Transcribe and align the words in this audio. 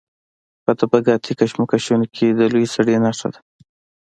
په 0.63 0.71
طبقاتي 0.79 1.33
کشمکشونو 1.39 2.05
کې 2.15 2.27
د 2.29 2.41
لوی 2.53 2.65
سړي 2.75 2.95
نښه 3.03 3.27
ده. 3.33 3.39